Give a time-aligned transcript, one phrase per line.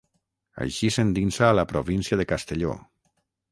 [0.65, 2.75] Així s'endinsa a la província de Castelló.